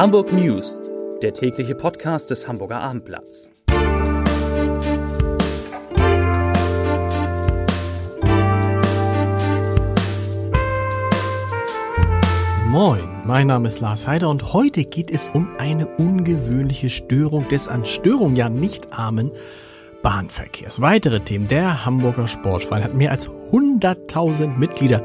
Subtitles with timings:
[0.00, 0.80] Hamburg News,
[1.20, 3.50] der tägliche Podcast des Hamburger Abendblatts.
[12.66, 17.68] Moin, mein Name ist Lars Heider und heute geht es um eine ungewöhnliche Störung des
[17.68, 19.30] an Störung ja nicht armen
[20.02, 20.80] Bahnverkehrs.
[20.80, 21.46] Weitere Themen.
[21.46, 25.02] Der Hamburger Sportverein hat mehr als 100.000 Mitglieder.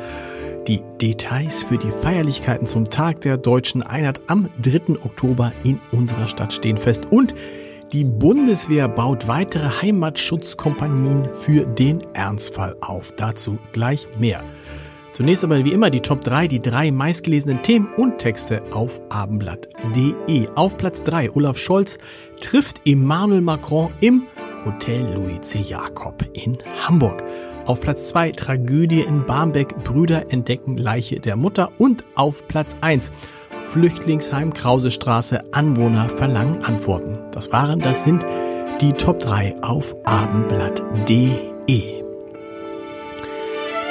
[0.68, 4.96] Die Details für die Feierlichkeiten zum Tag der deutschen Einheit am 3.
[5.04, 7.06] Oktober in unserer Stadt stehen fest.
[7.12, 7.36] Und
[7.94, 13.14] die Bundeswehr baut weitere Heimatschutzkompanien für den Ernstfall auf.
[13.16, 14.44] Dazu gleich mehr.
[15.12, 20.48] Zunächst aber wie immer die Top 3, die drei meistgelesenen Themen und Texte auf abendblatt.de.
[20.56, 22.00] Auf Platz 3 Olaf Scholz
[22.42, 24.24] trifft Emmanuel Macron im
[24.66, 25.60] Hotel Louis C.
[25.60, 27.24] Jakob in Hamburg.
[27.66, 31.72] Auf Platz 2 Tragödie in Barmbek, Brüder entdecken Leiche der Mutter.
[31.78, 33.12] Und auf Platz 1
[33.62, 37.18] Flüchtlingsheim Krausestraße, Anwohner verlangen Antworten.
[37.32, 38.26] Das waren, das sind
[38.82, 42.04] die Top 3 auf abendblatt.de.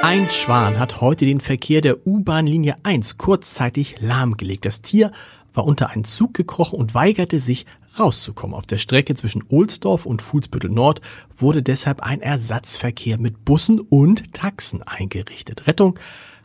[0.02, 4.66] Ein Schwan hat heute den Verkehr der U-Bahn-Linie 1 kurzzeitig lahmgelegt.
[4.66, 5.10] Das Tier
[5.54, 7.64] war unter einen Zug gekrochen und weigerte sich
[7.98, 8.54] rauszukommen.
[8.54, 11.00] Auf der Strecke zwischen Ohlsdorf und Fuhlsbüttel Nord
[11.32, 15.66] wurde deshalb ein Ersatzverkehr mit Bussen und Taxen eingerichtet.
[15.66, 15.98] Rettung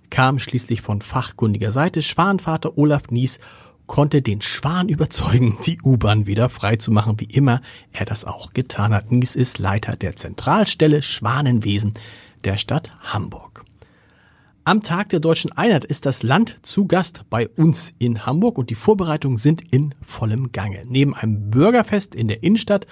[0.09, 2.02] kam schließlich von fachkundiger Seite.
[2.02, 3.39] Schwanvater Olaf Nies
[3.87, 8.53] konnte den Schwan überzeugen, die U-Bahn wieder frei zu machen, wie immer er das auch
[8.53, 9.11] getan hat.
[9.11, 11.93] Nies ist Leiter der Zentralstelle Schwanenwesen
[12.43, 13.48] der Stadt Hamburg.
[14.69, 18.69] Am Tag der deutschen Einheit ist das Land zu Gast bei uns in Hamburg und
[18.69, 20.83] die Vorbereitungen sind in vollem Gange.
[20.85, 22.85] Neben einem Bürgerfest in der Innenstadt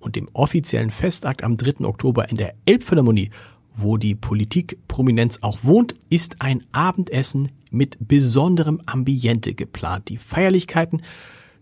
[0.00, 1.86] und dem offiziellen Festakt am 3.
[1.86, 3.30] Oktober in der Elbphilharmonie,
[3.74, 10.10] wo die Politikprominenz auch wohnt, ist ein Abendessen mit besonderem Ambiente geplant.
[10.10, 11.00] Die Feierlichkeiten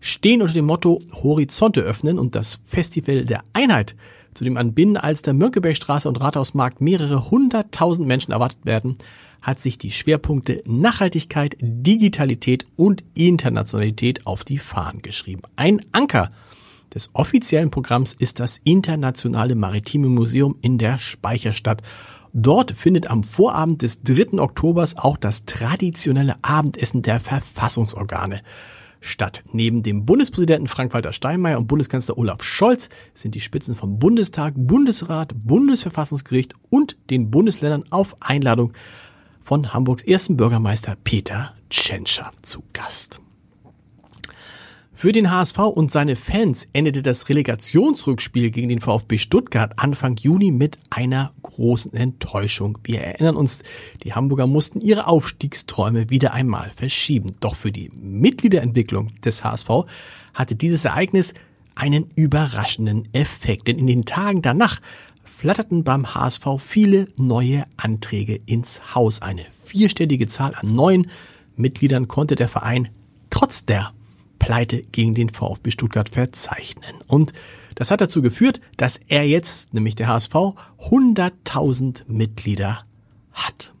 [0.01, 3.95] stehen unter dem Motto Horizonte öffnen und das Festival der Einheit,
[4.33, 8.97] zu dem an Binnenalster, Mönckebergstraße und Rathausmarkt mehrere hunderttausend Menschen erwartet werden,
[9.43, 15.43] hat sich die Schwerpunkte Nachhaltigkeit, Digitalität und Internationalität auf die Fahnen geschrieben.
[15.57, 16.31] Ein Anker
[16.95, 21.81] des offiziellen Programms ist das Internationale Maritime Museum in der Speicherstadt.
[22.31, 24.39] Dort findet am Vorabend des 3.
[24.39, 28.41] Oktobers auch das traditionelle Abendessen der Verfassungsorgane
[29.01, 29.43] statt.
[29.51, 35.33] Neben dem Bundespräsidenten Frank-Walter Steinmeier und Bundeskanzler Olaf Scholz sind die Spitzen vom Bundestag, Bundesrat,
[35.35, 38.71] Bundesverfassungsgericht und den Bundesländern auf Einladung
[39.43, 43.19] von Hamburgs ersten Bürgermeister Peter Tschentscher zu Gast.
[44.95, 50.51] Für den HSV und seine Fans endete das Relegationsrückspiel gegen den VfB Stuttgart Anfang Juni
[50.51, 52.77] mit einer großen Enttäuschung.
[52.83, 53.63] Wir erinnern uns,
[54.03, 57.35] die Hamburger mussten ihre Aufstiegsträume wieder einmal verschieben.
[57.39, 59.69] Doch für die Mitgliederentwicklung des HSV
[60.35, 61.33] hatte dieses Ereignis
[61.75, 63.67] einen überraschenden Effekt.
[63.67, 64.79] Denn in den Tagen danach
[65.23, 69.21] flatterten beim HSV viele neue Anträge ins Haus.
[69.21, 71.09] Eine vierstellige Zahl an neuen
[71.55, 72.89] Mitgliedern konnte der Verein
[73.29, 73.89] trotz der
[74.39, 76.95] Pleite gegen den VfB Stuttgart verzeichnen.
[77.07, 77.33] Und
[77.75, 82.83] das hat dazu geführt, dass er jetzt, nämlich der HSV, 100.000 Mitglieder
[83.31, 83.73] hat.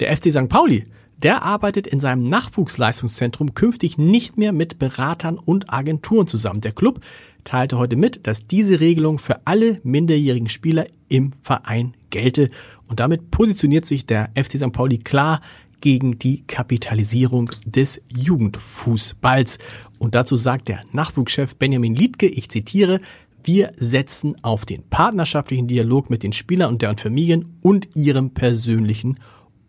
[0.00, 0.48] Der FC St.
[0.48, 0.86] Pauli,
[1.18, 6.60] der arbeitet in seinem Nachwuchsleistungszentrum künftig nicht mehr mit Beratern und Agenturen zusammen.
[6.60, 7.00] Der Club
[7.44, 12.50] teilte heute mit, dass diese Regelung für alle minderjährigen Spieler im Verein gelte.
[12.88, 14.72] Und damit positioniert sich der FC St.
[14.72, 15.40] Pauli klar
[15.80, 19.58] gegen die Kapitalisierung des Jugendfußballs.
[19.98, 23.00] Und dazu sagt der Nachwuchschef Benjamin Liedke, ich zitiere,
[23.42, 29.18] wir setzen auf den partnerschaftlichen Dialog mit den Spielern und deren Familien und ihrem persönlichen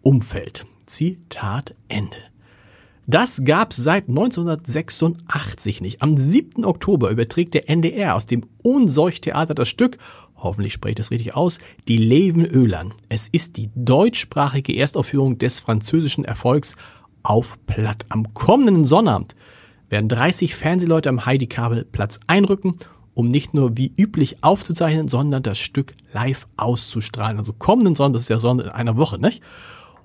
[0.01, 0.65] Umfeld.
[0.85, 2.17] Zitat Ende.
[3.07, 6.01] Das gab's seit 1986 nicht.
[6.01, 6.65] Am 7.
[6.65, 9.99] Oktober überträgt der NDR aus dem Ohnsorg-Theater das Stück,
[10.35, 12.93] hoffentlich spreche ich das richtig aus, Die Löwenölern.
[13.07, 16.75] Es ist die deutschsprachige Erstaufführung des französischen Erfolgs
[17.21, 18.05] auf Platt.
[18.09, 19.35] Am kommenden Sonnabend
[19.89, 22.79] werden 30 Fernsehleute am Heidi-Kabel Platz einrücken,
[23.13, 27.37] um nicht nur wie üblich aufzuzeichnen, sondern das Stück live auszustrahlen.
[27.37, 29.43] Also kommenden Sonntag, das ist ja Sonntag in einer Woche, nicht?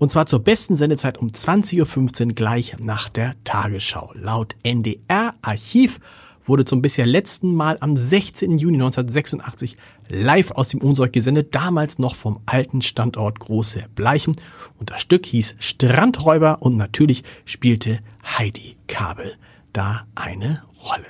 [0.00, 4.10] Und zwar zur besten Sendezeit um 20.15 Uhr gleich nach der Tagesschau.
[4.14, 6.00] Laut NDR-Archiv
[6.42, 8.56] wurde zum bisher letzten Mal am 16.
[8.56, 9.76] Juni 1986
[10.08, 14.36] live aus dem Unsorg gesendet, damals noch vom alten Standort Große Bleichen.
[14.78, 19.34] Und das Stück hieß Strandräuber und natürlich spielte Heidi Kabel
[19.74, 21.04] da eine Rolle.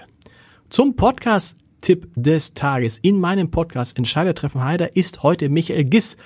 [0.69, 2.99] Zum Podcast-Tipp des Tages.
[2.99, 6.17] In meinem Podcast Entscheidertreffen Heider ist heute Michael Giss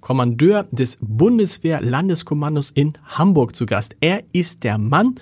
[0.00, 3.96] Kommandeur des Bundeswehr-Landeskommandos in Hamburg zu Gast.
[4.00, 5.14] Er ist der Mann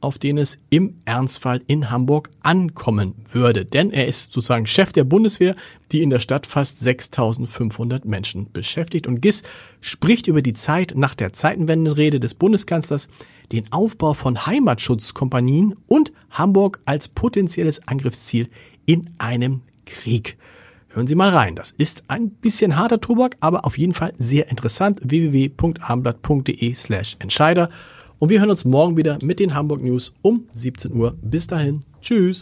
[0.00, 3.64] auf den es im Ernstfall in Hamburg ankommen würde.
[3.64, 5.54] Denn er ist sozusagen Chef der Bundeswehr,
[5.92, 9.06] die in der Stadt fast 6500 Menschen beschäftigt.
[9.06, 9.42] Und GIS
[9.80, 13.08] spricht über die Zeit nach der Zeitenwendenrede des Bundeskanzlers,
[13.52, 18.48] den Aufbau von Heimatschutzkompanien und Hamburg als potenzielles Angriffsziel
[18.86, 20.38] in einem Krieg.
[20.92, 21.54] Hören Sie mal rein.
[21.54, 25.00] Das ist ein bisschen harter Tobak, aber auf jeden Fall sehr interessant.
[25.04, 27.70] www.abendblatt.de slash Entscheider.
[28.18, 31.16] Und wir hören uns morgen wieder mit den Hamburg News um 17 Uhr.
[31.22, 31.80] Bis dahin.
[32.00, 32.40] Tschüss.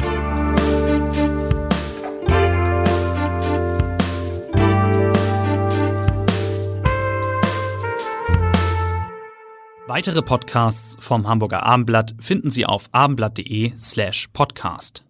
[9.86, 15.07] Weitere Podcasts vom Hamburger Abendblatt finden Sie auf abendblatt.de slash podcast.